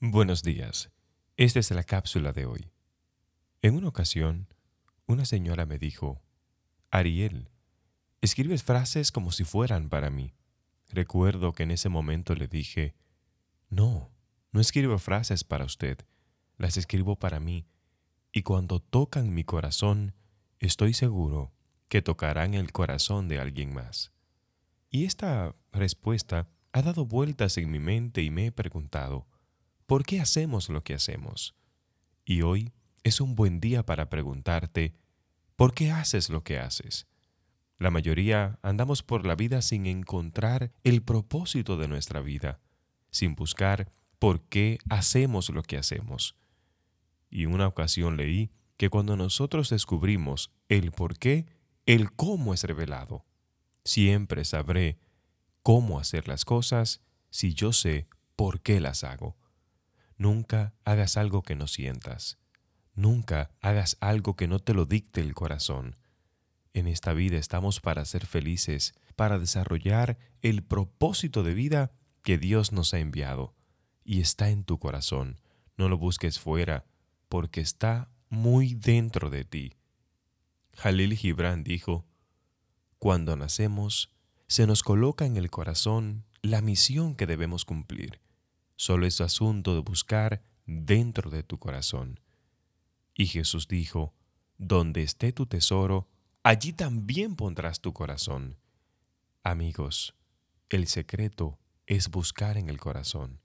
[0.00, 0.90] Buenos días.
[1.38, 2.70] Esta es la cápsula de hoy.
[3.62, 4.46] En una ocasión,
[5.06, 6.20] una señora me dijo,
[6.90, 7.48] Ariel,
[8.20, 10.34] escribes frases como si fueran para mí.
[10.90, 12.94] Recuerdo que en ese momento le dije,
[13.70, 14.10] no,
[14.52, 16.04] no escribo frases para usted,
[16.58, 17.66] las escribo para mí,
[18.32, 20.14] y cuando tocan mi corazón,
[20.58, 21.54] estoy seguro
[21.88, 24.12] que tocarán el corazón de alguien más.
[24.90, 29.26] Y esta respuesta ha dado vueltas en mi mente y me he preguntado,
[29.86, 31.54] ¿Por qué hacemos lo que hacemos?
[32.24, 32.72] Y hoy
[33.04, 34.96] es un buen día para preguntarte,
[35.54, 37.06] ¿por qué haces lo que haces?
[37.78, 42.58] La mayoría andamos por la vida sin encontrar el propósito de nuestra vida,
[43.12, 46.34] sin buscar por qué hacemos lo que hacemos.
[47.30, 51.46] Y una ocasión leí que cuando nosotros descubrimos el por qué,
[51.86, 53.24] el cómo es revelado.
[53.84, 54.98] Siempre sabré
[55.62, 59.36] cómo hacer las cosas si yo sé por qué las hago.
[60.16, 62.38] Nunca hagas algo que no sientas.
[62.94, 65.96] Nunca hagas algo que no te lo dicte el corazón.
[66.72, 71.92] En esta vida estamos para ser felices, para desarrollar el propósito de vida
[72.22, 73.54] que Dios nos ha enviado.
[74.04, 75.40] Y está en tu corazón.
[75.76, 76.86] No lo busques fuera,
[77.28, 79.72] porque está muy dentro de ti.
[80.74, 82.06] Jalil Gibran dijo,
[82.98, 84.12] Cuando nacemos,
[84.46, 88.20] se nos coloca en el corazón la misión que debemos cumplir.
[88.76, 92.20] Solo es asunto de buscar dentro de tu corazón.
[93.14, 94.14] Y Jesús dijo,
[94.58, 96.08] Donde esté tu tesoro,
[96.42, 98.58] allí también pondrás tu corazón.
[99.42, 100.14] Amigos,
[100.68, 103.40] el secreto es buscar en el corazón.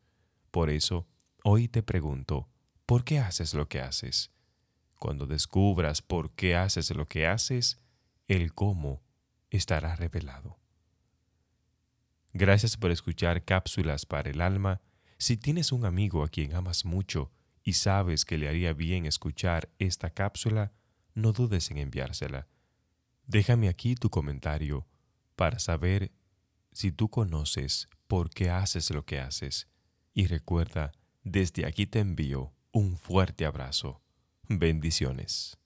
[0.51, 1.07] Por eso,
[1.43, 2.49] hoy te pregunto,
[2.85, 4.31] ¿por qué haces lo que haces?
[4.99, 7.79] Cuando descubras por qué haces lo que haces,
[8.27, 9.01] el cómo
[9.49, 10.59] estará revelado.
[12.33, 14.81] Gracias por escuchar cápsulas para el alma
[15.21, 17.31] si tienes un amigo a quien amas mucho
[17.63, 20.73] y sabes que le haría bien escuchar esta cápsula,
[21.13, 22.47] no dudes en enviársela.
[23.27, 24.87] Déjame aquí tu comentario
[25.35, 26.11] para saber
[26.71, 29.67] si tú conoces por qué haces lo que haces.
[30.15, 30.91] Y recuerda,
[31.23, 34.01] desde aquí te envío un fuerte abrazo.
[34.47, 35.60] Bendiciones.